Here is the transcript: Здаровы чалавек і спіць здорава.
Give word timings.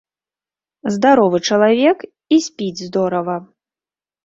Здаровы 0.95 1.37
чалавек 1.51 1.97
і 2.09 2.35
спіць 2.49 2.83
здорава. 2.91 3.35